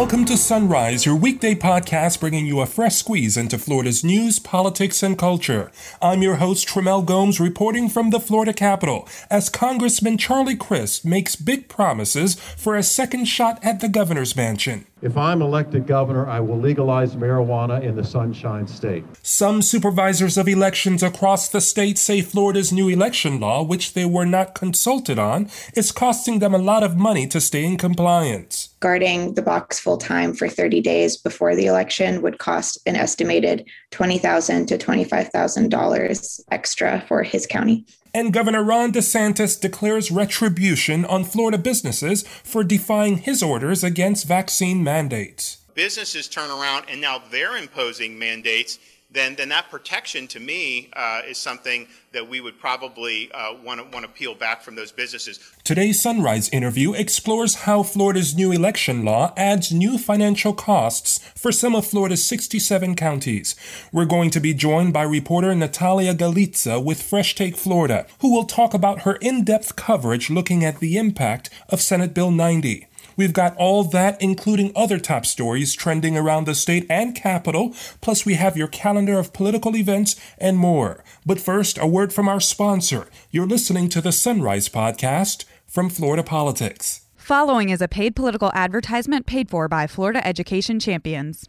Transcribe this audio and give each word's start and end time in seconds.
Welcome 0.00 0.24
to 0.24 0.38
Sunrise, 0.38 1.04
your 1.04 1.14
weekday 1.14 1.54
podcast 1.54 2.20
bringing 2.20 2.46
you 2.46 2.60
a 2.60 2.66
fresh 2.66 2.96
squeeze 2.96 3.36
into 3.36 3.58
Florida's 3.58 4.02
news, 4.02 4.38
politics, 4.38 5.02
and 5.02 5.18
culture. 5.18 5.70
I'm 6.00 6.22
your 6.22 6.36
host, 6.36 6.66
Tremel 6.66 7.04
Gomes, 7.04 7.38
reporting 7.38 7.90
from 7.90 8.08
the 8.08 8.18
Florida 8.18 8.54
Capitol 8.54 9.06
as 9.28 9.50
Congressman 9.50 10.16
Charlie 10.16 10.56
Crist 10.56 11.04
makes 11.04 11.36
big 11.36 11.68
promises 11.68 12.34
for 12.34 12.76
a 12.76 12.82
second 12.82 13.26
shot 13.26 13.62
at 13.62 13.80
the 13.80 13.90
governor's 13.90 14.34
mansion. 14.34 14.86
If 15.02 15.16
I'm 15.16 15.40
elected 15.40 15.86
governor, 15.86 16.28
I 16.28 16.40
will 16.40 16.58
legalize 16.58 17.16
marijuana 17.16 17.82
in 17.82 17.96
the 17.96 18.04
Sunshine 18.04 18.66
State. 18.66 19.04
Some 19.22 19.62
supervisors 19.62 20.36
of 20.36 20.46
elections 20.46 21.02
across 21.02 21.48
the 21.48 21.62
state 21.62 21.96
say 21.96 22.20
Florida's 22.20 22.70
new 22.70 22.88
election 22.88 23.40
law, 23.40 23.62
which 23.62 23.94
they 23.94 24.04
were 24.04 24.26
not 24.26 24.54
consulted 24.54 25.18
on, 25.18 25.48
is 25.74 25.90
costing 25.90 26.40
them 26.40 26.52
a 26.52 26.58
lot 26.58 26.82
of 26.82 26.98
money 26.98 27.26
to 27.28 27.40
stay 27.40 27.64
in 27.64 27.78
compliance 27.78 28.70
guarding 28.80 29.34
the 29.34 29.42
box 29.42 29.78
full 29.78 29.98
time 29.98 30.32
for 30.32 30.48
30 30.48 30.80
days 30.80 31.16
before 31.16 31.54
the 31.54 31.66
election 31.66 32.22
would 32.22 32.38
cost 32.38 32.78
an 32.86 32.96
estimated 32.96 33.64
20,000 33.90 34.66
to 34.66 34.78
$25,000 34.78 36.40
extra 36.50 37.04
for 37.06 37.22
his 37.22 37.46
county. 37.46 37.84
And 38.12 38.32
Governor 38.32 38.64
Ron 38.64 38.92
DeSantis 38.92 39.60
declares 39.60 40.10
retribution 40.10 41.04
on 41.04 41.24
Florida 41.24 41.58
businesses 41.58 42.26
for 42.42 42.64
defying 42.64 43.18
his 43.18 43.42
orders 43.42 43.84
against 43.84 44.26
vaccine 44.26 44.82
mandates. 44.82 45.58
Businesses 45.74 46.26
turn 46.26 46.50
around 46.50 46.86
and 46.88 47.00
now 47.00 47.22
they're 47.30 47.56
imposing 47.56 48.18
mandates 48.18 48.78
then, 49.12 49.34
then 49.34 49.48
that 49.48 49.70
protection 49.70 50.26
to 50.28 50.40
me 50.40 50.90
uh, 50.92 51.22
is 51.26 51.38
something 51.38 51.88
that 52.12 52.28
we 52.28 52.40
would 52.40 52.58
probably 52.58 53.30
want 53.62 53.80
to 53.80 53.86
want 53.92 54.04
to 54.04 54.10
peel 54.10 54.34
back 54.34 54.62
from 54.62 54.74
those 54.74 54.92
businesses. 54.92 55.38
Today's 55.64 56.00
Sunrise 56.00 56.48
interview 56.50 56.92
explores 56.92 57.54
how 57.66 57.82
Florida's 57.82 58.34
new 58.34 58.52
election 58.52 59.04
law 59.04 59.32
adds 59.36 59.72
new 59.72 59.98
financial 59.98 60.52
costs 60.52 61.18
for 61.36 61.52
some 61.52 61.74
of 61.74 61.86
Florida's 61.86 62.24
67 62.24 62.96
counties. 62.96 63.54
We're 63.92 64.06
going 64.06 64.30
to 64.30 64.40
be 64.40 64.54
joined 64.54 64.92
by 64.92 65.02
reporter 65.02 65.54
Natalia 65.54 66.14
Galicza 66.14 66.82
with 66.82 67.02
Fresh 67.02 67.34
Take 67.34 67.56
Florida, 67.56 68.06
who 68.20 68.32
will 68.32 68.44
talk 68.44 68.74
about 68.74 69.02
her 69.02 69.14
in-depth 69.16 69.76
coverage 69.76 70.30
looking 70.30 70.64
at 70.64 70.80
the 70.80 70.96
impact 70.96 71.50
of 71.68 71.80
Senate 71.80 72.14
Bill 72.14 72.30
90. 72.30 72.86
We've 73.20 73.34
got 73.34 73.54
all 73.58 73.84
that, 73.84 74.18
including 74.22 74.72
other 74.74 74.98
top 74.98 75.26
stories 75.26 75.74
trending 75.74 76.16
around 76.16 76.46
the 76.46 76.54
state 76.54 76.86
and 76.88 77.14
capital. 77.14 77.74
Plus, 78.00 78.24
we 78.24 78.32
have 78.36 78.56
your 78.56 78.66
calendar 78.66 79.18
of 79.18 79.34
political 79.34 79.76
events 79.76 80.18
and 80.38 80.56
more. 80.56 81.04
But 81.26 81.38
first, 81.38 81.76
a 81.76 81.86
word 81.86 82.14
from 82.14 82.30
our 82.30 82.40
sponsor. 82.40 83.08
You're 83.30 83.46
listening 83.46 83.90
to 83.90 84.00
the 84.00 84.10
Sunrise 84.10 84.70
Podcast 84.70 85.44
from 85.66 85.90
Florida 85.90 86.22
Politics. 86.22 87.02
Following 87.14 87.68
is 87.68 87.82
a 87.82 87.88
paid 87.88 88.16
political 88.16 88.50
advertisement 88.54 89.26
paid 89.26 89.50
for 89.50 89.68
by 89.68 89.86
Florida 89.86 90.26
Education 90.26 90.80
Champions. 90.80 91.46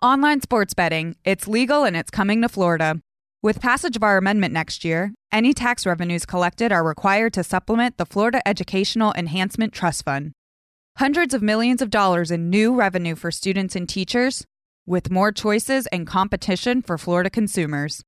Online 0.00 0.40
sports 0.40 0.72
betting, 0.72 1.16
it's 1.22 1.46
legal 1.46 1.84
and 1.84 1.98
it's 1.98 2.10
coming 2.10 2.40
to 2.40 2.48
Florida. 2.48 2.98
With 3.42 3.60
passage 3.60 3.96
of 3.96 4.02
our 4.02 4.16
amendment 4.16 4.54
next 4.54 4.86
year, 4.86 5.12
any 5.30 5.52
tax 5.52 5.84
revenues 5.84 6.24
collected 6.24 6.72
are 6.72 6.82
required 6.82 7.34
to 7.34 7.44
supplement 7.44 7.98
the 7.98 8.06
Florida 8.06 8.40
Educational 8.48 9.12
Enhancement 9.18 9.74
Trust 9.74 10.06
Fund 10.06 10.32
hundreds 10.96 11.34
of 11.34 11.42
millions 11.42 11.82
of 11.82 11.90
dollars 11.90 12.30
in 12.30 12.48
new 12.48 12.72
revenue 12.74 13.16
for 13.16 13.30
students 13.30 13.76
and 13.76 13.86
teachers, 13.88 14.44
with 14.86 15.10
more 15.10 15.32
choices 15.32 15.86
and 15.88 16.06
competition 16.06 16.80
for 16.82 16.96
Florida 16.96 17.28
consumers. 17.30 18.02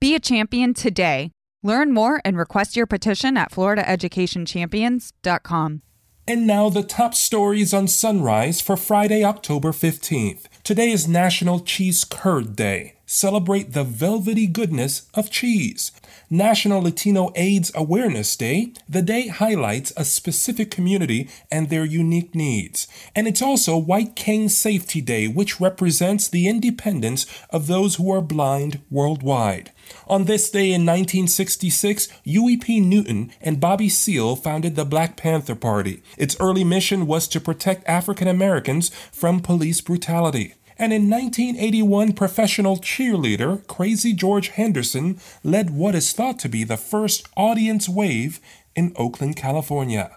Be 0.00 0.14
a 0.14 0.20
champion 0.20 0.74
today. 0.74 1.32
Learn 1.62 1.92
more 1.92 2.20
and 2.24 2.38
request 2.38 2.76
your 2.76 2.86
petition 2.86 3.36
at 3.36 3.52
floridaeducationchampions.com. 3.52 5.82
And 6.28 6.46
now 6.46 6.68
the 6.68 6.82
top 6.82 7.14
stories 7.14 7.72
on 7.74 7.88
Sunrise 7.88 8.60
for 8.60 8.76
Friday, 8.76 9.24
October 9.24 9.72
15th. 9.72 10.44
Today 10.62 10.90
is 10.90 11.08
National 11.08 11.60
Cheese 11.60 12.04
Curd 12.04 12.54
Day. 12.54 12.99
Celebrate 13.12 13.72
the 13.72 13.82
velvety 13.82 14.46
goodness 14.46 15.08
of 15.14 15.32
cheese. 15.32 15.90
National 16.30 16.80
Latino 16.80 17.32
AIDS 17.34 17.72
Awareness 17.74 18.36
Day, 18.36 18.72
the 18.88 19.02
day 19.02 19.26
highlights 19.26 19.92
a 19.96 20.04
specific 20.04 20.70
community 20.70 21.28
and 21.50 21.68
their 21.68 21.84
unique 21.84 22.36
needs. 22.36 22.86
And 23.16 23.26
it's 23.26 23.42
also 23.42 23.76
White 23.76 24.14
Cane 24.14 24.48
Safety 24.48 25.00
Day, 25.00 25.26
which 25.26 25.60
represents 25.60 26.28
the 26.28 26.46
independence 26.46 27.26
of 27.50 27.66
those 27.66 27.96
who 27.96 28.12
are 28.12 28.20
blind 28.20 28.80
worldwide. 28.92 29.72
On 30.06 30.26
this 30.26 30.48
day 30.48 30.66
in 30.66 30.86
1966, 30.86 32.06
Huey 32.22 32.56
P. 32.56 32.78
Newton 32.78 33.32
and 33.40 33.58
Bobby 33.58 33.88
Seale 33.88 34.36
founded 34.36 34.76
the 34.76 34.84
Black 34.84 35.16
Panther 35.16 35.56
Party. 35.56 36.00
Its 36.16 36.36
early 36.38 36.62
mission 36.62 37.08
was 37.08 37.26
to 37.26 37.40
protect 37.40 37.88
African 37.88 38.28
Americans 38.28 38.90
from 39.10 39.40
police 39.40 39.80
brutality. 39.80 40.54
And 40.80 40.94
in 40.94 41.10
1981, 41.10 42.14
professional 42.14 42.78
cheerleader 42.78 43.66
Crazy 43.66 44.14
George 44.14 44.48
Henderson 44.48 45.20
led 45.44 45.68
what 45.68 45.94
is 45.94 46.14
thought 46.14 46.38
to 46.38 46.48
be 46.48 46.64
the 46.64 46.78
first 46.78 47.28
audience 47.36 47.86
wave 47.86 48.40
in 48.74 48.94
Oakland, 48.96 49.36
California. 49.36 50.16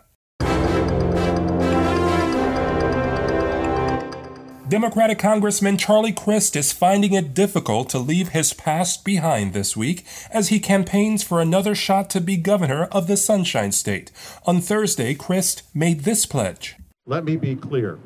Democratic 4.69 5.19
Congressman 5.19 5.77
Charlie 5.77 6.13
Crist 6.13 6.55
is 6.55 6.71
finding 6.71 7.11
it 7.11 7.33
difficult 7.33 7.89
to 7.89 7.99
leave 7.99 8.29
his 8.29 8.53
past 8.53 9.03
behind 9.03 9.51
this 9.51 9.75
week 9.75 10.05
as 10.31 10.47
he 10.47 10.61
campaigns 10.61 11.23
for 11.23 11.41
another 11.41 11.75
shot 11.75 12.09
to 12.11 12.21
be 12.21 12.37
governor 12.37 12.85
of 12.85 13.07
the 13.07 13.17
Sunshine 13.17 13.73
State. 13.73 14.13
On 14.45 14.61
Thursday, 14.61 15.13
Crist 15.13 15.63
made 15.75 16.05
this 16.05 16.25
pledge. 16.25 16.77
Let 17.05 17.25
me 17.25 17.35
be 17.35 17.57
clear. 17.57 17.99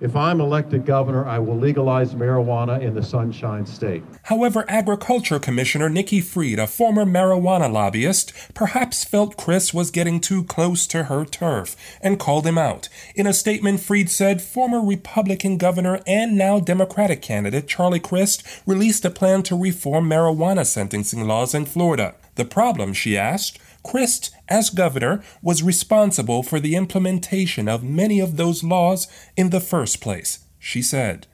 If 0.00 0.16
I'm 0.16 0.40
elected 0.40 0.86
governor, 0.86 1.26
I 1.26 1.38
will 1.38 1.58
legalize 1.58 2.14
marijuana 2.14 2.80
in 2.80 2.94
the 2.94 3.02
Sunshine 3.02 3.66
State. 3.66 4.02
However, 4.22 4.64
Agriculture 4.66 5.38
Commissioner 5.38 5.90
Nikki 5.90 6.22
Fried, 6.22 6.58
a 6.58 6.66
former 6.66 7.04
marijuana 7.04 7.70
lobbyist, 7.70 8.32
perhaps 8.54 9.04
felt 9.04 9.36
Crist 9.36 9.74
was 9.74 9.90
getting 9.90 10.18
too 10.18 10.44
close 10.44 10.86
to 10.86 11.04
her 11.04 11.26
turf 11.26 11.76
and 12.00 12.18
called 12.18 12.46
him 12.46 12.56
out. 12.56 12.88
In 13.14 13.26
a 13.26 13.34
statement, 13.34 13.80
Fried 13.80 14.08
said 14.08 14.40
former 14.40 14.80
Republican 14.80 15.58
governor 15.58 16.00
and 16.06 16.38
now 16.38 16.60
Democratic 16.60 17.20
candidate 17.20 17.68
Charlie 17.68 18.00
Crist 18.00 18.42
released 18.64 19.04
a 19.04 19.10
plan 19.10 19.42
to 19.42 19.54
reform 19.54 20.08
marijuana 20.08 20.64
sentencing 20.64 21.26
laws 21.26 21.54
in 21.54 21.66
Florida. 21.66 22.14
The 22.36 22.46
problem, 22.46 22.94
she 22.94 23.18
asked, 23.18 23.58
Crist, 23.82 24.30
as 24.48 24.70
governor, 24.70 25.22
was 25.42 25.62
responsible 25.62 26.42
for 26.42 26.60
the 26.60 26.76
implementation 26.76 27.68
of 27.68 27.82
many 27.82 28.20
of 28.20 28.36
those 28.36 28.62
laws 28.62 29.08
in 29.36 29.50
the 29.50 29.60
first 29.60 30.00
place, 30.00 30.40
she 30.58 30.82
said. 30.82 31.26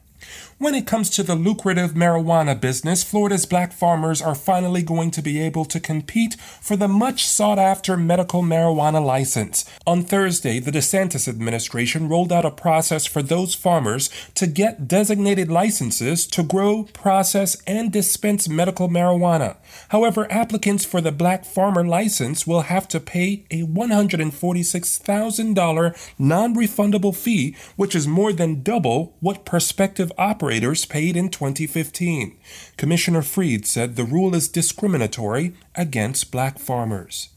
When 0.59 0.75
it 0.75 0.87
comes 0.87 1.11
to 1.11 1.23
the 1.23 1.35
lucrative 1.35 1.93
marijuana 1.93 2.59
business, 2.59 3.05
Florida's 3.05 3.45
black 3.45 3.75
farmers 3.75 4.23
are 4.23 4.35
finally 4.35 4.83
going 4.83 5.11
to 5.11 5.21
be 5.21 5.39
able 5.39 5.67
to 5.67 5.79
compete 5.79 6.41
for 6.41 6.77
the 6.77 6.89
much 6.89 7.27
sought 7.27 7.59
after 7.59 7.95
medical 7.99 8.41
marijuana 8.41 9.05
license. 9.05 9.67
On 9.87 10.03
Thursday, 10.03 10.59
the 10.59 10.71
DeSantis 10.71 11.29
administration 11.29 12.09
rolled 12.09 12.33
out 12.33 12.47
a 12.47 12.51
process 12.51 13.05
for 13.05 13.21
those 13.21 13.55
farmers 13.55 14.09
to 14.35 14.47
get 14.47 14.89
designated 14.89 15.51
licenses 15.51 16.27
to 16.29 16.43
grow, 16.43 16.85
process, 16.85 17.63
and 17.67 17.93
dispense 17.93 18.49
medical 18.49 18.89
marijuana. 18.89 19.57
However, 19.91 20.27
applicants 20.33 20.87
for 20.87 21.03
the 21.03 21.13
black 21.13 21.45
farmer 21.45 21.87
license 21.87 22.47
will 22.47 22.63
have 22.63 22.89
to 22.89 22.99
pay 22.99 23.45
a 23.51 23.65
$146,000 23.65 26.13
non 26.19 26.55
refundable 26.55 27.15
fee, 27.15 27.55
which 27.77 27.95
is 27.95 28.09
more 28.09 28.33
than 28.33 28.63
double 28.63 29.15
what 29.21 29.45
prospective 29.45 30.11
operators 30.17 30.46
operators 30.47 30.85
paid 30.85 31.17
in 31.17 31.29
2015. 31.29 32.39
Commissioner 32.77 33.21
Fried 33.23 33.67
said 33.67 33.97
the 33.97 34.05
rule 34.05 34.33
is 34.33 34.47
discriminatory 34.47 35.55
against 35.75 36.31
black 36.31 36.61
farmers. 36.61 37.31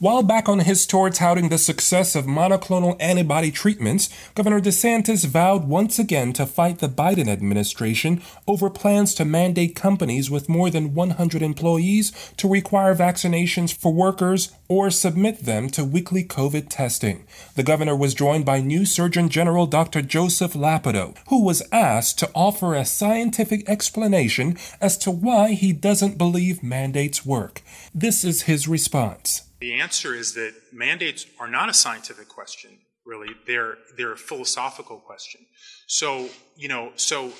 While 0.00 0.22
back 0.22 0.48
on 0.48 0.60
his 0.60 0.86
tour 0.86 1.10
touting 1.10 1.50
the 1.50 1.58
success 1.58 2.16
of 2.16 2.24
monoclonal 2.24 2.96
antibody 2.98 3.50
treatments, 3.50 4.08
Governor 4.34 4.58
DeSantis 4.58 5.26
vowed 5.26 5.68
once 5.68 5.98
again 5.98 6.32
to 6.32 6.46
fight 6.46 6.78
the 6.78 6.88
Biden 6.88 7.28
administration 7.28 8.22
over 8.48 8.70
plans 8.70 9.12
to 9.16 9.26
mandate 9.26 9.76
companies 9.76 10.30
with 10.30 10.48
more 10.48 10.70
than 10.70 10.94
100 10.94 11.42
employees 11.42 12.12
to 12.38 12.48
require 12.48 12.94
vaccinations 12.94 13.74
for 13.74 13.92
workers 13.92 14.50
or 14.68 14.88
submit 14.88 15.40
them 15.40 15.68
to 15.68 15.84
weekly 15.84 16.24
COVID 16.24 16.68
testing. 16.70 17.26
The 17.54 17.62
governor 17.62 17.94
was 17.94 18.14
joined 18.14 18.46
by 18.46 18.62
new 18.62 18.86
Surgeon 18.86 19.28
General 19.28 19.66
Dr. 19.66 20.00
Joseph 20.00 20.54
Ladapo, 20.54 21.14
who 21.28 21.44
was 21.44 21.62
asked 21.72 22.18
to 22.20 22.30
offer 22.34 22.74
a 22.74 22.86
scientific 22.86 23.68
explanation 23.68 24.56
as 24.80 24.96
to 24.96 25.10
why 25.10 25.50
he 25.52 25.74
doesn't 25.74 26.16
believe 26.16 26.62
mandates 26.62 27.26
work. 27.26 27.60
This 27.94 28.24
is 28.24 28.42
his 28.42 28.66
response. 28.66 29.49
The 29.60 29.74
answer 29.74 30.14
is 30.14 30.34
that 30.34 30.54
mandates 30.72 31.26
are 31.38 31.48
not 31.48 31.68
a 31.68 31.74
scientific 31.74 32.28
question, 32.28 32.78
really. 33.04 33.28
They're, 33.46 33.76
they're 33.96 34.12
a 34.12 34.16
philosophical 34.16 34.98
question. 34.98 35.42
So, 35.86 36.30
you 36.56 36.68
know, 36.68 36.92
so 36.96 37.32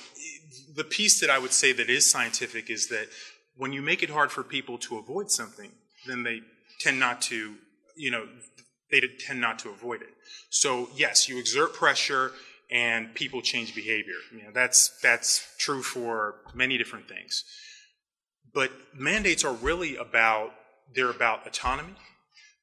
the 0.76 0.84
piece 0.84 1.20
that 1.20 1.30
I 1.30 1.38
would 1.38 1.52
say 1.52 1.72
that 1.72 1.88
is 1.88 2.10
scientific 2.10 2.70
is 2.70 2.88
that 2.88 3.08
when 3.56 3.72
you 3.72 3.80
make 3.80 4.02
it 4.02 4.10
hard 4.10 4.30
for 4.30 4.42
people 4.42 4.76
to 4.78 4.98
avoid 4.98 5.30
something, 5.30 5.70
then 6.06 6.22
they 6.22 6.40
tend 6.80 7.00
not 7.00 7.22
to, 7.22 7.54
you 7.96 8.10
know, 8.10 8.26
they 8.90 9.00
tend 9.18 9.40
not 9.40 9.58
to 9.60 9.70
avoid 9.70 10.02
it. 10.02 10.08
So, 10.50 10.88
yes, 10.94 11.28
you 11.28 11.38
exert 11.38 11.74
pressure 11.74 12.32
and 12.70 13.14
people 13.14 13.40
change 13.42 13.74
behavior. 13.74 14.14
You 14.32 14.44
know, 14.44 14.50
that's 14.52 14.98
that's 15.02 15.54
true 15.58 15.82
for 15.82 16.36
many 16.54 16.78
different 16.78 17.08
things. 17.08 17.44
But 18.52 18.70
mandates 18.94 19.44
are 19.44 19.54
really 19.54 19.96
about 19.96 20.52
they're 20.94 21.10
about 21.10 21.46
autonomy. 21.46 21.94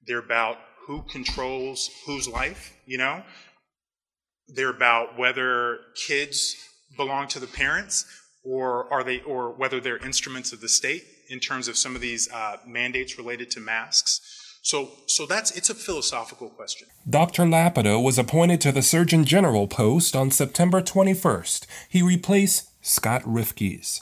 They're 0.06 0.20
about 0.20 0.58
who 0.86 1.04
controls 1.04 1.90
whose 2.06 2.28
life, 2.28 2.74
you 2.86 2.98
know? 2.98 3.24
They're 4.48 4.70
about 4.70 5.18
whether 5.18 5.80
kids 6.08 6.56
belong 6.96 7.28
to 7.30 7.40
the 7.40 7.48
parents 7.48 8.06
or 8.44 8.92
are 8.94 9.04
they 9.04 9.22
or 9.22 9.52
whether 9.52 9.82
they're 9.82 9.98
instruments 9.98 10.54
of 10.54 10.62
the 10.62 10.70
state 10.70 11.04
in 11.30 11.40
terms 11.40 11.68
of 11.68 11.78
some 11.78 11.96
of 11.96 12.02
these 12.02 12.32
uh, 12.32 12.58
mandates 12.66 13.18
related 13.18 13.52
to 13.52 13.60
masks. 13.60 14.22
So, 14.62 14.92
so 15.06 15.26
that's 15.26 15.52
it's 15.52 15.70
a 15.70 15.76
philosophical 15.76 16.50
question. 16.50 16.88
Dr. 17.10 17.44
Ladapo 17.44 18.02
was 18.02 18.18
appointed 18.18 18.62
to 18.62 18.72
the 18.72 18.82
Surgeon 18.82 19.26
General 19.26 19.68
post 19.68 20.16
on 20.16 20.32
September 20.32 20.82
21st. 20.82 21.66
He 21.90 22.02
replaced 22.02 22.70
Scott 22.82 23.24
Rivkees. 23.24 24.02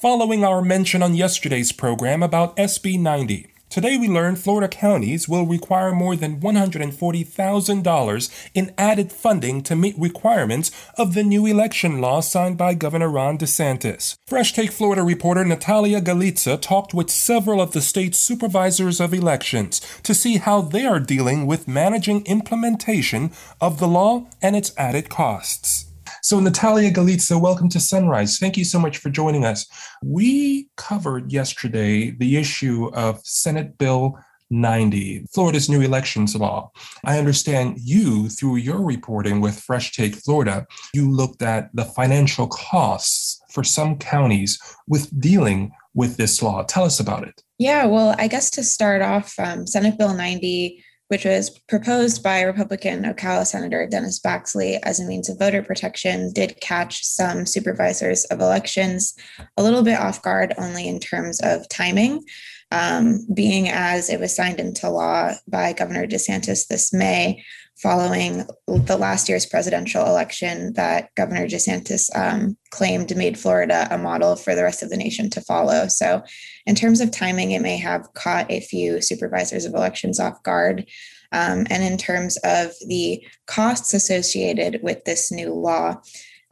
Following 0.00 0.44
our 0.44 0.62
mention 0.62 1.02
on 1.02 1.14
yesterday's 1.14 1.72
program 1.72 2.22
about 2.22 2.56
SB 2.56 2.98
90, 2.98 3.48
Today 3.68 3.98
we 3.98 4.08
learned 4.08 4.38
Florida 4.38 4.66
counties 4.66 5.28
will 5.28 5.44
require 5.44 5.92
more 5.92 6.16
than 6.16 6.40
$140,000 6.40 8.50
in 8.54 8.72
added 8.78 9.12
funding 9.12 9.62
to 9.62 9.76
meet 9.76 9.94
requirements 9.98 10.70
of 10.96 11.12
the 11.12 11.22
new 11.22 11.44
election 11.44 12.00
law 12.00 12.22
signed 12.22 12.56
by 12.56 12.72
Governor 12.72 13.10
Ron 13.10 13.36
DeSantis. 13.36 14.16
Fresh 14.26 14.54
Take 14.54 14.72
Florida 14.72 15.02
reporter 15.02 15.44
Natalia 15.44 16.00
Galicza 16.00 16.58
talked 16.58 16.94
with 16.94 17.10
several 17.10 17.60
of 17.60 17.72
the 17.72 17.82
state's 17.82 18.18
supervisors 18.18 19.00
of 19.00 19.12
elections 19.12 19.80
to 20.02 20.14
see 20.14 20.38
how 20.38 20.62
they 20.62 20.86
are 20.86 20.98
dealing 20.98 21.46
with 21.46 21.68
managing 21.68 22.24
implementation 22.24 23.32
of 23.60 23.78
the 23.78 23.86
law 23.86 24.24
and 24.40 24.56
its 24.56 24.72
added 24.78 25.10
costs. 25.10 25.89
So, 26.22 26.38
Natalia 26.38 26.90
Galicza, 26.90 27.40
welcome 27.40 27.70
to 27.70 27.80
Sunrise. 27.80 28.38
Thank 28.38 28.58
you 28.58 28.64
so 28.64 28.78
much 28.78 28.98
for 28.98 29.08
joining 29.08 29.46
us. 29.46 29.66
We 30.04 30.68
covered 30.76 31.32
yesterday 31.32 32.10
the 32.10 32.36
issue 32.36 32.90
of 32.92 33.20
Senate 33.24 33.78
Bill 33.78 34.18
90, 34.50 35.26
Florida's 35.32 35.70
new 35.70 35.80
elections 35.80 36.36
law. 36.36 36.72
I 37.04 37.18
understand 37.18 37.78
you, 37.80 38.28
through 38.28 38.56
your 38.56 38.82
reporting 38.82 39.40
with 39.40 39.58
Fresh 39.58 39.92
Take 39.92 40.14
Florida, 40.14 40.66
you 40.92 41.10
looked 41.10 41.40
at 41.40 41.70
the 41.74 41.84
financial 41.84 42.48
costs 42.48 43.40
for 43.50 43.64
some 43.64 43.96
counties 43.96 44.60
with 44.86 45.18
dealing 45.20 45.72
with 45.94 46.18
this 46.18 46.42
law. 46.42 46.64
Tell 46.64 46.84
us 46.84 47.00
about 47.00 47.26
it. 47.26 47.42
Yeah, 47.58 47.86
well, 47.86 48.14
I 48.18 48.28
guess 48.28 48.50
to 48.50 48.62
start 48.62 49.00
off, 49.00 49.38
um, 49.38 49.66
Senate 49.66 49.96
Bill 49.96 50.14
90 50.14 50.84
which 51.10 51.24
was 51.24 51.50
proposed 51.66 52.22
by 52.22 52.40
Republican 52.40 53.02
Ocala 53.02 53.44
Senator 53.44 53.84
Dennis 53.84 54.20
Baxley 54.20 54.78
as 54.84 55.00
a 55.00 55.04
means 55.04 55.28
of 55.28 55.40
voter 55.40 55.60
protection, 55.60 56.32
did 56.32 56.60
catch 56.60 57.04
some 57.04 57.46
supervisors 57.46 58.24
of 58.26 58.38
elections 58.38 59.16
a 59.56 59.62
little 59.64 59.82
bit 59.82 59.98
off 59.98 60.22
guard, 60.22 60.54
only 60.56 60.86
in 60.86 61.00
terms 61.00 61.40
of 61.42 61.68
timing. 61.68 62.22
Um, 62.70 63.26
being 63.34 63.68
as 63.68 64.08
it 64.08 64.20
was 64.20 64.36
signed 64.36 64.60
into 64.60 64.88
law 64.88 65.32
by 65.48 65.72
Governor 65.72 66.06
DeSantis 66.06 66.68
this 66.68 66.92
May, 66.92 67.42
following 67.82 68.46
the 68.66 68.96
last 68.96 69.28
year's 69.28 69.46
presidential 69.46 70.04
election 70.04 70.72
that 70.74 71.14
Governor 71.16 71.46
DeSantis 71.46 72.14
um, 72.14 72.56
claimed 72.70 73.16
made 73.16 73.38
Florida 73.38 73.88
a 73.90 73.96
model 73.96 74.36
for 74.36 74.54
the 74.54 74.62
rest 74.62 74.82
of 74.82 74.90
the 74.90 74.96
nation 74.96 75.30
to 75.30 75.40
follow. 75.40 75.86
So, 75.88 76.22
in 76.66 76.74
terms 76.74 77.00
of 77.00 77.10
timing, 77.10 77.52
it 77.52 77.62
may 77.62 77.78
have 77.78 78.12
caught 78.14 78.50
a 78.50 78.60
few 78.60 79.00
supervisors 79.00 79.64
of 79.64 79.74
elections 79.74 80.20
off 80.20 80.42
guard. 80.42 80.86
Um, 81.32 81.66
and 81.70 81.82
in 81.82 81.96
terms 81.96 82.36
of 82.44 82.72
the 82.86 83.24
costs 83.46 83.94
associated 83.94 84.80
with 84.82 85.04
this 85.04 85.30
new 85.30 85.54
law, 85.54 86.00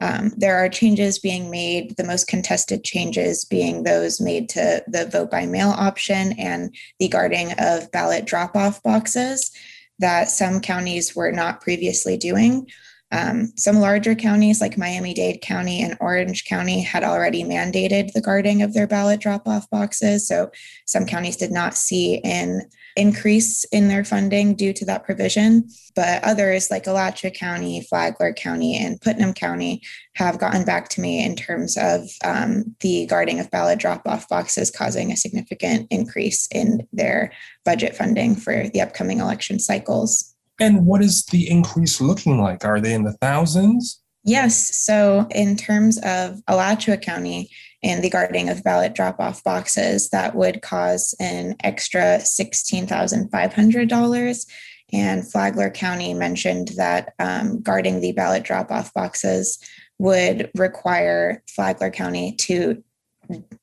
um, 0.01 0.31
there 0.37 0.57
are 0.57 0.69
changes 0.69 1.19
being 1.19 1.51
made, 1.51 1.97
the 1.97 2.05
most 2.05 2.27
contested 2.27 2.85
changes 2.85 3.43
being 3.43 3.83
those 3.83 4.21
made 4.21 4.47
to 4.49 4.81
the 4.87 5.05
vote 5.05 5.29
by 5.29 5.45
mail 5.45 5.71
option 5.71 6.31
and 6.39 6.73
the 6.99 7.09
guarding 7.09 7.51
of 7.59 7.91
ballot 7.91 8.25
drop 8.25 8.55
off 8.55 8.81
boxes 8.81 9.51
that 9.99 10.29
some 10.29 10.59
counties 10.61 11.15
were 11.15 11.31
not 11.31 11.61
previously 11.61 12.17
doing. 12.17 12.67
Um, 13.11 13.51
some 13.55 13.77
larger 13.77 14.13
counties 14.13 14.61
like 14.61 14.77
Miami 14.77 15.13
Dade 15.13 15.41
County 15.41 15.81
and 15.81 15.97
Orange 15.99 16.45
County 16.45 16.81
had 16.81 17.03
already 17.03 17.43
mandated 17.43 18.11
the 18.11 18.21
guarding 18.21 18.61
of 18.61 18.73
their 18.73 18.87
ballot 18.87 19.19
drop 19.19 19.47
off 19.47 19.69
boxes. 19.69 20.27
So 20.27 20.51
some 20.85 21.05
counties 21.05 21.37
did 21.37 21.51
not 21.51 21.73
see 21.75 22.19
an 22.19 22.69
increase 22.95 23.63
in 23.65 23.87
their 23.87 24.03
funding 24.03 24.55
due 24.55 24.73
to 24.73 24.85
that 24.85 25.05
provision. 25.05 25.69
But 25.95 26.23
others 26.23 26.69
like 26.69 26.85
Alachua 26.85 27.31
County, 27.31 27.81
Flagler 27.81 28.33
County, 28.33 28.77
and 28.77 29.01
Putnam 29.01 29.33
County 29.33 29.81
have 30.15 30.37
gotten 30.37 30.63
back 30.63 30.89
to 30.89 31.01
me 31.01 31.23
in 31.23 31.35
terms 31.35 31.77
of 31.77 32.03
um, 32.23 32.75
the 32.81 33.05
guarding 33.07 33.39
of 33.39 33.49
ballot 33.49 33.79
drop 33.79 34.05
off 34.05 34.27
boxes 34.29 34.69
causing 34.69 35.11
a 35.11 35.17
significant 35.17 35.87
increase 35.89 36.47
in 36.53 36.87
their 36.93 37.31
budget 37.65 37.95
funding 37.95 38.35
for 38.35 38.69
the 38.69 38.81
upcoming 38.81 39.19
election 39.19 39.59
cycles. 39.59 40.28
And 40.59 40.85
what 40.85 41.01
is 41.01 41.23
the 41.25 41.49
increase 41.49 42.01
looking 42.01 42.39
like? 42.39 42.65
Are 42.65 42.81
they 42.81 42.93
in 42.93 43.03
the 43.03 43.13
thousands? 43.13 44.01
Yes. 44.25 44.75
So, 44.75 45.25
in 45.31 45.55
terms 45.55 45.97
of 45.99 46.41
Alachua 46.47 46.97
County 46.97 47.49
and 47.81 48.03
the 48.03 48.09
guarding 48.09 48.49
of 48.49 48.61
ballot 48.63 48.93
drop 48.93 49.17
off 49.19 49.41
boxes, 49.43 50.09
that 50.09 50.35
would 50.35 50.61
cause 50.61 51.15
an 51.19 51.55
extra 51.63 52.19
$16,500. 52.19 54.45
And 54.91 55.31
Flagler 55.31 55.69
County 55.69 56.13
mentioned 56.13 56.71
that 56.75 57.13
um, 57.19 57.61
guarding 57.61 58.01
the 58.01 58.11
ballot 58.11 58.43
drop 58.43 58.69
off 58.71 58.93
boxes 58.93 59.57
would 59.99 60.51
require 60.55 61.41
Flagler 61.47 61.91
County 61.91 62.35
to 62.37 62.83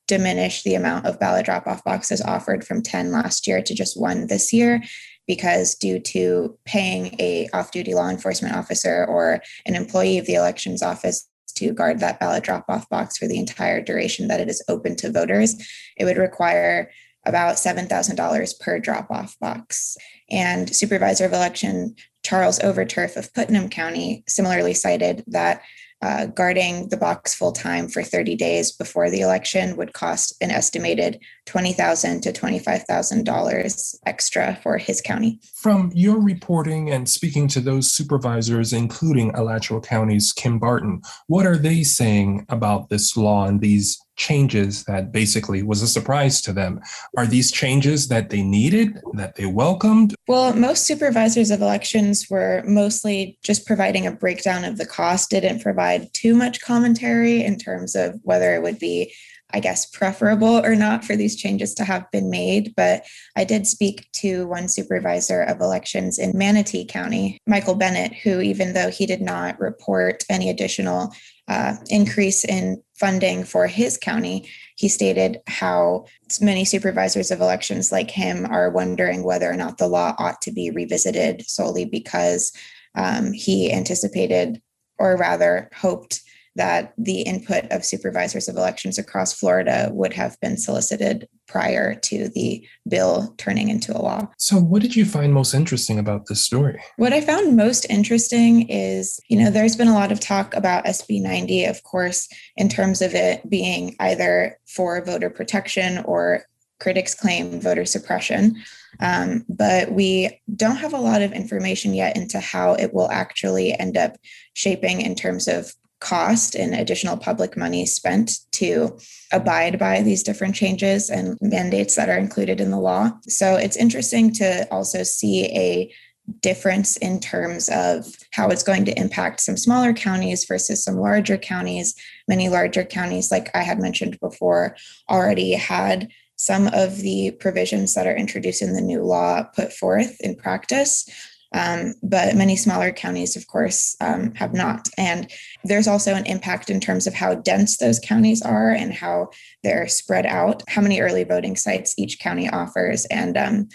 diminish 0.07 0.63
the 0.63 0.77
amount 0.77 1.07
of 1.07 1.19
ballot 1.19 1.45
drop 1.45 1.67
off 1.67 1.83
boxes 1.85 2.23
offered 2.23 2.65
from 2.65 2.83
10 2.83 3.11
last 3.11 3.49
year 3.49 3.61
to 3.61 3.75
just 3.75 4.01
one 4.01 4.29
this 4.29 4.53
year 4.53 4.81
because 5.27 5.75
due 5.75 5.99
to 5.99 6.57
paying 6.65 7.15
a 7.19 7.49
off-duty 7.53 7.95
law 7.95 8.09
enforcement 8.09 8.55
officer 8.55 9.05
or 9.07 9.43
an 9.67 9.75
employee 9.75 10.19
of 10.19 10.27
the 10.27 10.35
elections 10.35 10.83
office 10.83 11.29
to 11.55 11.73
guard 11.73 12.01
that 12.01 12.21
ballot 12.21 12.45
drop-off 12.45 12.89
box 12.89 13.17
for 13.17 13.27
the 13.27 13.39
entire 13.39 13.81
duration 13.81 14.29
that 14.29 14.41
it 14.41 14.49
is 14.49 14.63
open 14.69 14.95
to 14.97 15.11
voters, 15.11 15.55
it 15.97 16.05
would 16.05 16.19
require 16.19 16.91
about 17.25 17.57
$7,000 17.57 18.61
per 18.61 18.79
drop-off 18.79 19.39
box. 19.41 19.97
And 20.31 20.75
Supervisor 20.75 21.25
of 21.25 21.33
Election 21.33 21.97
Charles 22.23 22.59
Overturf 22.59 23.17
of 23.17 23.33
Putnam 23.35 23.69
County 23.69 24.25
similarly 24.29 24.75
cited 24.75 25.25
that 25.29 25.63
uh, 26.03 26.27
guarding 26.27 26.89
the 26.89 26.97
box 26.97 27.35
full 27.35 27.53
time 27.53 27.89
for 27.89 28.03
30 28.03 28.37
days 28.37 28.73
before 28.73 29.11
the 29.11 29.21
election 29.21 29.77
would 29.77 29.93
cost 29.93 30.35
an 30.41 30.51
estimated 30.51 31.21
20,000 31.47 32.21
to 32.23 32.33
$25,000 32.33 33.95
extra 34.05 34.59
for 34.63 34.79
his 34.79 35.01
county. 35.01 35.41
From 35.55 35.91
your 35.95 36.21
reporting 36.21 36.91
and 36.91 37.09
speaking 37.09 37.49
to 37.49 37.61
those 37.61 37.93
supervisors, 37.93 38.73
including 38.73 39.35
Alachua 39.35 39.81
County's 39.81 40.33
Kim 40.33 40.59
Barton, 40.59 41.01
what 41.29 41.47
are 41.47 41.57
they 41.57 41.83
saying 41.83 42.45
about 42.49 42.89
this 42.89 43.17
law 43.17 43.47
and 43.47 43.61
these 43.61 43.99
changes 44.17 44.85
that 44.85 45.13
basically 45.13 45.63
was 45.63 45.83
a 45.83 45.89
surprise 45.89 46.41
to 46.41 46.53
them. 46.53 46.81
Are 47.17 47.27
these 47.27 47.53
changes 47.53 48.09
that 48.09 48.31
they 48.31 48.43
needed, 48.43 48.99
that 49.15 49.37
they 49.37 49.47
welcomed? 49.47 50.15
Well, 50.27 50.55
most 50.55 50.85
supervisors 50.85 51.51
of 51.51 51.61
elections 51.61 52.27
were 52.29 52.63
mostly 52.67 53.39
just 53.43 53.67
providing 53.67 54.07
a 54.07 54.13
breakdown 54.13 54.65
of 54.65 54.79
the 54.79 54.87
cost, 54.87 55.31
didn't 55.31 55.61
provide 55.61 56.13
too 56.15 56.35
much 56.35 56.61
commentary 56.61 57.45
in 57.45 57.59
terms 57.59 57.95
of 57.95 58.19
whether 58.23 58.55
it 58.55 58.63
would 58.63 58.79
be 58.79 59.15
I 59.53 59.61
guess, 59.61 59.87
preferable 59.87 60.65
or 60.65 60.75
not 60.75 61.05
for 61.05 61.17
these 61.17 61.37
changes 61.37 61.73
to 61.75 61.85
have 61.85 62.11
been 62.11 62.31
made. 62.31 62.75
But 62.77 63.05
I 63.37 63.45
did 63.45 63.67
speak 63.67 64.09
to 64.15 64.47
one 64.47 64.69
supervisor 64.69 65.43
of 65.43 65.61
elections 65.61 66.19
in 66.19 66.37
Manatee 66.37 66.85
County, 66.85 67.39
Michael 67.47 67.77
Bennett, 67.77 68.13
who, 68.13 68.41
even 68.41 68.73
though 68.73 68.91
he 68.91 69.07
did 69.07 69.23
not 69.23 69.61
report 69.61 70.25
any 70.29 70.51
additional 70.51 71.15
uh, 71.49 71.77
increase 71.89 72.45
in 72.45 72.83
funding 72.99 73.45
for 73.45 73.67
his 73.67 73.97
county, 73.97 74.49
he 74.77 74.89
stated 74.89 75.41
how 75.47 76.07
many 76.41 76.65
supervisors 76.65 77.31
of 77.31 77.41
elections 77.41 77.93
like 77.93 78.11
him 78.11 78.47
are 78.47 78.71
wondering 78.71 79.23
whether 79.23 79.49
or 79.49 79.57
not 79.57 79.79
the 79.79 79.87
law 79.87 80.15
ought 80.19 80.41
to 80.43 80.51
be 80.51 80.71
revisited 80.71 81.45
solely 81.47 81.85
because 81.85 82.53
um, 82.97 83.33
he 83.33 83.73
anticipated, 83.73 84.61
or 84.99 85.17
rather 85.17 85.71
hoped, 85.75 86.21
that 86.57 86.95
the 86.99 87.23
input 87.23 87.65
of 87.71 87.85
supervisors 87.85 88.49
of 88.49 88.57
elections 88.57 88.99
across 88.99 89.33
Florida 89.33 89.91
would 89.93 90.13
have 90.13 90.39
been 90.41 90.57
solicited 90.57 91.29
prior 91.47 91.95
to 91.95 92.29
the 92.31 92.67
bill 92.89 93.35
turning 93.39 93.69
into 93.69 93.97
a 93.97 94.01
law. 94.01 94.27
So, 94.39 94.59
what 94.59 94.83
did 94.83 94.97
you 94.97 95.05
find 95.05 95.33
most 95.33 95.55
interesting 95.55 95.99
about 95.99 96.27
this 96.27 96.45
story? 96.45 96.83
What 96.97 97.13
I 97.13 97.21
found 97.21 97.57
most 97.57 97.87
interesting 97.89 98.69
is, 98.69 99.21
you 99.29 99.39
know, 99.39 99.51
there's 99.51 99.77
been 99.77 99.89
a 99.89 99.95
lot 99.95 100.13
of 100.13 100.19
talk 100.19 100.55
about 100.55 100.85
SB 100.87 101.23
90, 101.23 101.67
of 101.67 101.83
course, 101.85 102.29
in 102.57 102.69
terms 102.69 103.01
of 103.01 103.15
it 103.15 103.49
being 103.49 103.95
either 104.01 104.59
for 104.67 105.05
voter 105.05 105.31
protection 105.31 105.99
or 106.05 106.45
critics 106.79 107.15
claim 107.15 107.61
voter 107.61 107.85
suppression. 107.85 108.57
Um, 109.01 109.45
but 109.49 109.93
we 109.93 110.41
don't 110.55 110.77
have 110.77 110.95
a 110.95 111.01
lot 111.01 111.23
of 111.23 111.33
information 111.33 111.95
yet 111.95 112.17
into 112.17 112.41
how 112.41 112.75
it 112.75 112.93
will 112.95 113.11
actually 113.11 113.79
end 113.79 113.97
up 113.97 114.17
shaping 114.55 115.01
in 115.01 115.15
terms 115.15 115.49
of 115.49 115.73
cost 116.01 116.55
and 116.55 116.75
additional 116.75 117.17
public 117.17 117.57
money 117.57 117.87
spent 117.87 118.39
to 118.53 118.99
abide 119.33 119.79
by 119.79 120.03
these 120.03 120.23
different 120.23 120.55
changes 120.55 121.09
and 121.11 121.39
mandates 121.41 121.97
that 121.97 122.09
are 122.09 122.19
included 122.19 122.61
in 122.61 122.71
the 122.71 122.79
law. 122.79 123.11
So 123.29 123.57
it's 123.57 123.77
interesting 123.77 124.33
to 124.35 124.69
also 124.71 125.03
see 125.03 125.47
a 125.47 125.93
difference 126.41 126.97
in 126.97 127.21
terms 127.21 127.69
of 127.69 128.07
how 128.33 128.49
it's 128.49 128.63
going 128.63 128.85
to 128.85 128.99
impact 128.99 129.41
some 129.41 129.57
smaller 129.57 129.93
counties 129.93 130.45
versus 130.45 130.83
some 130.83 130.97
larger 130.97 131.39
counties. 131.39 131.95
Many 132.29 132.49
larger 132.49 132.85
counties, 132.85 133.31
like 133.31 133.49
I 133.55 133.63
had 133.63 133.81
mentioned 133.81 134.19
before, 134.21 134.77
already 135.09 135.53
had 135.53 136.09
some 136.37 136.69
of 136.69 136.99
the 136.99 137.31
provisions 137.41 137.95
that 137.95 138.07
are 138.07 138.17
introduced 138.17 138.61
in 138.61 138.75
the 138.75 138.81
new 138.81 139.03
law 139.03 139.45
put 139.55 139.73
forth 139.73 140.17
in 140.21 140.35
practice. 140.35 141.09
Um, 141.55 141.95
but 142.03 142.35
many 142.35 142.57
smaller 142.57 142.93
counties, 142.93 143.37
of 143.37 143.47
course, 143.47 143.97
um, 144.01 144.35
have 144.35 144.53
not. 144.53 144.89
And 144.99 145.31
there's 145.65 145.89
also 145.89 146.15
an 146.15 146.27
impact 146.27 146.71
in 146.71 146.81
terms 146.81 147.07
of 147.07 147.15
how 147.15 147.35
dense 147.35 147.79
those 147.79 148.01
counties 148.01 148.43
are 148.43 148.71
and 148.71 148.93
how 148.93 149.31
they're 149.63 149.89
spread 149.89 150.27
out, 150.27 150.63
how 150.69 150.83
many 150.83 151.01
early 151.01 151.25
voting 151.25 151.57
sites 151.57 151.95
each 151.97 152.19
county 152.19 152.49
offers, 152.49 153.05
and 153.07 153.37
um, 153.37 153.69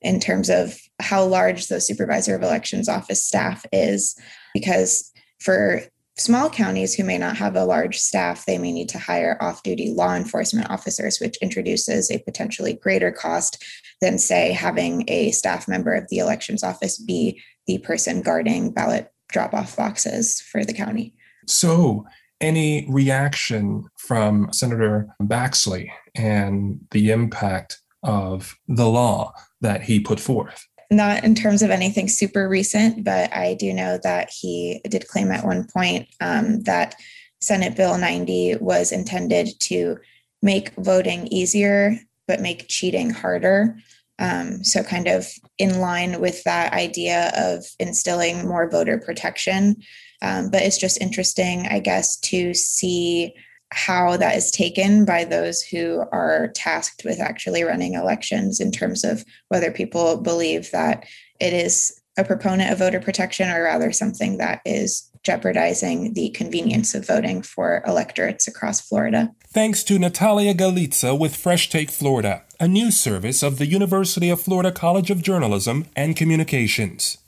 in 0.00 0.18
terms 0.18 0.50
of 0.50 0.78
how 1.00 1.24
large 1.24 1.68
the 1.68 1.80
supervisor 1.80 2.34
of 2.34 2.42
elections 2.42 2.88
office 2.88 3.24
staff 3.24 3.64
is. 3.72 4.18
Because 4.52 5.10
for 5.40 5.82
small 6.16 6.50
counties 6.50 6.94
who 6.94 7.04
may 7.04 7.18
not 7.18 7.36
have 7.36 7.56
a 7.56 7.64
large 7.64 7.98
staff, 7.98 8.44
they 8.44 8.58
may 8.58 8.72
need 8.72 8.88
to 8.90 8.98
hire 8.98 9.38
off 9.40 9.62
duty 9.62 9.92
law 9.94 10.14
enforcement 10.14 10.70
officers, 10.70 11.18
which 11.18 11.36
introduces 11.38 12.10
a 12.10 12.18
potentially 12.20 12.74
greater 12.74 13.10
cost 13.10 13.62
than, 14.00 14.18
say, 14.18 14.52
having 14.52 15.04
a 15.08 15.30
staff 15.30 15.68
member 15.68 15.94
of 15.94 16.08
the 16.08 16.18
elections 16.18 16.62
office 16.62 16.98
be 16.98 17.40
the 17.66 17.78
person 17.78 18.22
guarding 18.22 18.72
ballot 18.72 19.10
drop 19.30 19.54
off 19.54 19.76
boxes 19.76 20.40
for 20.40 20.64
the 20.64 20.74
county. 20.74 21.14
So, 21.46 22.04
any 22.40 22.86
reaction 22.90 23.84
from 23.96 24.52
Senator 24.52 25.06
Baxley 25.22 25.90
and 26.14 26.80
the 26.90 27.10
impact 27.10 27.80
of 28.02 28.56
the 28.66 28.88
law 28.88 29.32
that 29.60 29.82
he 29.82 30.00
put 30.00 30.18
forth? 30.18 30.66
Not 30.96 31.24
in 31.24 31.34
terms 31.34 31.62
of 31.62 31.70
anything 31.70 32.08
super 32.08 32.48
recent, 32.48 33.04
but 33.04 33.34
I 33.34 33.54
do 33.54 33.72
know 33.72 33.98
that 34.02 34.30
he 34.30 34.80
did 34.88 35.08
claim 35.08 35.30
at 35.30 35.44
one 35.44 35.66
point 35.72 36.08
um, 36.20 36.62
that 36.62 36.94
Senate 37.40 37.76
Bill 37.76 37.98
90 37.98 38.56
was 38.60 38.92
intended 38.92 39.48
to 39.60 39.98
make 40.42 40.70
voting 40.76 41.26
easier, 41.28 41.96
but 42.28 42.40
make 42.40 42.68
cheating 42.68 43.10
harder. 43.10 43.76
Um, 44.18 44.62
so, 44.62 44.82
kind 44.82 45.08
of 45.08 45.26
in 45.58 45.80
line 45.80 46.20
with 46.20 46.44
that 46.44 46.72
idea 46.72 47.32
of 47.36 47.64
instilling 47.80 48.46
more 48.46 48.70
voter 48.70 48.98
protection. 48.98 49.76
Um, 50.20 50.50
but 50.50 50.62
it's 50.62 50.78
just 50.78 51.00
interesting, 51.00 51.66
I 51.66 51.80
guess, 51.80 52.16
to 52.18 52.54
see 52.54 53.34
how 53.72 54.16
that 54.16 54.36
is 54.36 54.50
taken 54.50 55.04
by 55.04 55.24
those 55.24 55.62
who 55.62 56.04
are 56.12 56.48
tasked 56.54 57.02
with 57.04 57.20
actually 57.20 57.62
running 57.62 57.94
elections 57.94 58.60
in 58.60 58.70
terms 58.70 59.04
of 59.04 59.24
whether 59.48 59.70
people 59.70 60.16
believe 60.18 60.70
that 60.70 61.04
it 61.40 61.52
is 61.52 61.98
a 62.18 62.24
proponent 62.24 62.70
of 62.70 62.78
voter 62.78 63.00
protection 63.00 63.50
or 63.50 63.62
rather 63.64 63.90
something 63.90 64.36
that 64.38 64.60
is 64.66 65.08
jeopardizing 65.24 66.12
the 66.14 66.30
convenience 66.30 66.94
of 66.94 67.06
voting 67.06 67.42
for 67.42 67.82
electorates 67.86 68.48
across 68.48 68.80
Florida. 68.80 69.30
Thanks 69.48 69.84
to 69.84 69.98
Natalia 69.98 70.52
Galicza 70.52 71.18
with 71.18 71.36
Fresh 71.36 71.70
Take 71.70 71.90
Florida, 71.90 72.42
a 72.58 72.66
news 72.66 72.98
service 72.98 73.42
of 73.42 73.58
the 73.58 73.66
University 73.66 74.28
of 74.28 74.40
Florida 74.40 74.72
College 74.72 75.10
of 75.10 75.22
Journalism 75.22 75.86
and 75.94 76.16
Communications. 76.16 77.18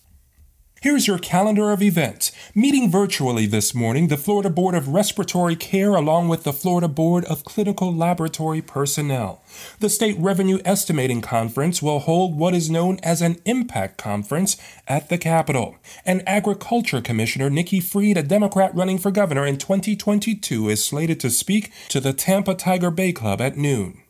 Here's 0.84 1.06
your 1.06 1.16
calendar 1.16 1.70
of 1.70 1.80
events. 1.80 2.30
Meeting 2.54 2.90
virtually 2.90 3.46
this 3.46 3.74
morning, 3.74 4.08
the 4.08 4.18
Florida 4.18 4.50
Board 4.50 4.74
of 4.74 4.88
Respiratory 4.88 5.56
Care 5.56 5.94
along 5.94 6.28
with 6.28 6.44
the 6.44 6.52
Florida 6.52 6.88
Board 6.88 7.24
of 7.24 7.42
Clinical 7.42 7.90
Laboratory 7.90 8.60
Personnel. 8.60 9.42
The 9.80 9.88
State 9.88 10.18
Revenue 10.18 10.58
Estimating 10.62 11.22
Conference 11.22 11.80
will 11.80 12.00
hold 12.00 12.36
what 12.36 12.52
is 12.52 12.68
known 12.68 13.00
as 13.02 13.22
an 13.22 13.40
Impact 13.46 13.96
Conference 13.96 14.58
at 14.86 15.08
the 15.08 15.16
Capitol. 15.16 15.76
And 16.04 16.22
Agriculture 16.28 17.00
Commissioner 17.00 17.48
Nikki 17.48 17.80
Fried, 17.80 18.18
a 18.18 18.22
Democrat 18.22 18.74
running 18.74 18.98
for 18.98 19.10
governor 19.10 19.46
in 19.46 19.56
2022, 19.56 20.68
is 20.68 20.84
slated 20.84 21.18
to 21.20 21.30
speak 21.30 21.72
to 21.88 21.98
the 21.98 22.12
Tampa 22.12 22.54
Tiger 22.54 22.90
Bay 22.90 23.14
Club 23.14 23.40
at 23.40 23.56
noon. 23.56 24.03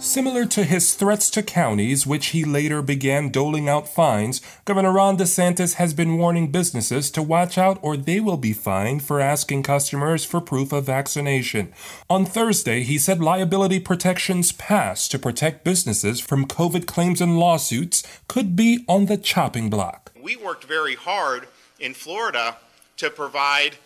Similar 0.00 0.46
to 0.46 0.64
his 0.64 0.94
threats 0.94 1.28
to 1.28 1.42
counties, 1.42 2.06
which 2.06 2.28
he 2.28 2.42
later 2.42 2.80
began 2.80 3.28
doling 3.28 3.68
out 3.68 3.86
fines, 3.86 4.40
Governor 4.64 4.92
Ron 4.92 5.18
DeSantis 5.18 5.74
has 5.74 5.92
been 5.92 6.16
warning 6.16 6.50
businesses 6.50 7.10
to 7.10 7.22
watch 7.22 7.58
out 7.58 7.78
or 7.82 7.98
they 7.98 8.18
will 8.18 8.38
be 8.38 8.54
fined 8.54 9.02
for 9.02 9.20
asking 9.20 9.62
customers 9.62 10.24
for 10.24 10.40
proof 10.40 10.72
of 10.72 10.86
vaccination. 10.86 11.74
On 12.08 12.24
Thursday, 12.24 12.82
he 12.82 12.96
said 12.96 13.20
liability 13.20 13.78
protections 13.78 14.52
passed 14.52 15.10
to 15.10 15.18
protect 15.18 15.64
businesses 15.64 16.18
from 16.18 16.46
COVID 16.46 16.86
claims 16.86 17.20
and 17.20 17.38
lawsuits 17.38 18.02
could 18.26 18.56
be 18.56 18.86
on 18.88 19.04
the 19.04 19.18
chopping 19.18 19.68
block. 19.68 20.12
We 20.20 20.34
worked 20.34 20.64
very 20.64 20.94
hard 20.94 21.46
in 21.78 21.92
Florida 21.92 22.56
to 22.96 23.10
provide 23.10 23.76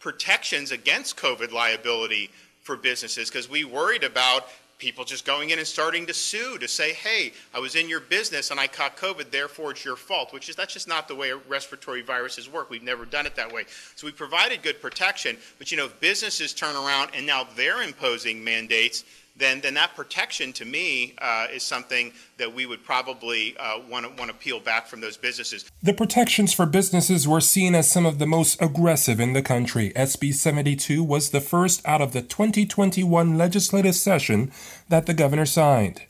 protections 0.00 0.70
against 0.70 1.16
COVID 1.16 1.50
liability 1.50 2.30
for 2.60 2.76
businesses 2.76 3.30
because 3.30 3.48
we 3.48 3.64
worried 3.64 4.04
about 4.04 4.48
people 4.82 5.04
just 5.04 5.24
going 5.24 5.50
in 5.50 5.60
and 5.60 5.66
starting 5.66 6.06
to 6.06 6.12
sue 6.12 6.58
to 6.58 6.66
say, 6.66 6.92
hey, 6.92 7.32
I 7.54 7.60
was 7.60 7.76
in 7.76 7.88
your 7.88 8.00
business 8.00 8.50
and 8.50 8.58
I 8.58 8.66
caught 8.66 8.96
COVID, 8.96 9.30
therefore 9.30 9.70
it's 9.70 9.84
your 9.84 9.94
fault, 9.94 10.32
which 10.32 10.48
is 10.48 10.56
that's 10.56 10.72
just 10.72 10.88
not 10.88 11.06
the 11.06 11.14
way 11.14 11.30
respiratory 11.32 12.02
viruses 12.02 12.50
work. 12.50 12.68
We've 12.68 12.82
never 12.82 13.04
done 13.04 13.24
it 13.24 13.36
that 13.36 13.52
way. 13.52 13.62
So 13.94 14.08
we 14.08 14.12
provided 14.12 14.60
good 14.60 14.82
protection, 14.82 15.36
but 15.58 15.70
you 15.70 15.76
know, 15.76 15.84
if 15.84 16.00
businesses 16.00 16.52
turn 16.52 16.74
around 16.74 17.12
and 17.14 17.24
now 17.24 17.46
they're 17.54 17.84
imposing 17.84 18.42
mandates, 18.42 19.04
then, 19.42 19.60
then 19.60 19.74
that 19.74 19.94
protection 19.96 20.52
to 20.54 20.64
me 20.64 21.14
uh, 21.18 21.46
is 21.52 21.62
something 21.62 22.12
that 22.38 22.54
we 22.54 22.66
would 22.66 22.84
probably 22.84 23.56
to 24.04 24.12
want 24.18 24.30
to 24.30 24.34
peel 24.34 24.60
back 24.60 24.86
from 24.86 25.00
those 25.00 25.16
businesses. 25.16 25.70
The 25.82 25.92
protections 25.92 26.52
for 26.52 26.66
businesses 26.66 27.26
were 27.26 27.40
seen 27.40 27.74
as 27.74 27.90
some 27.90 28.06
of 28.06 28.18
the 28.18 28.26
most 28.26 28.60
aggressive 28.60 29.20
in 29.20 29.32
the 29.32 29.42
country. 29.42 29.92
SB 29.96 30.34
72 30.34 31.02
was 31.02 31.30
the 31.30 31.40
first 31.40 31.86
out 31.86 32.00
of 32.00 32.12
the 32.12 32.22
2021 32.22 33.36
legislative 33.36 33.94
session 33.94 34.52
that 34.88 35.06
the 35.06 35.14
governor 35.14 35.46
signed. 35.46 36.02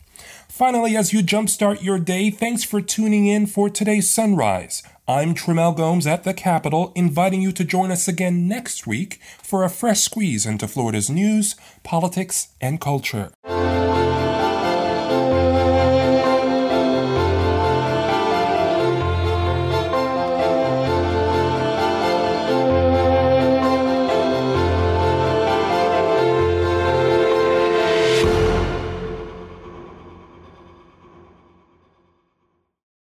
Finally, 0.48 0.96
as 0.96 1.12
you 1.12 1.22
jumpstart 1.22 1.82
your 1.82 1.98
day, 1.98 2.30
thanks 2.30 2.62
for 2.62 2.80
tuning 2.80 3.26
in 3.26 3.46
for 3.46 3.70
today's 3.70 4.10
sunrise. 4.10 4.82
I'm 5.12 5.34
Tramel 5.34 5.76
Gomes 5.76 6.06
at 6.06 6.24
the 6.24 6.32
Capitol, 6.32 6.90
inviting 6.94 7.42
you 7.42 7.52
to 7.52 7.64
join 7.64 7.90
us 7.90 8.08
again 8.08 8.48
next 8.48 8.86
week 8.86 9.20
for 9.42 9.62
a 9.62 9.68
fresh 9.68 10.00
squeeze 10.00 10.46
into 10.46 10.66
Florida's 10.66 11.10
news, 11.10 11.54
politics, 11.82 12.48
and 12.62 12.80
culture. 12.80 13.30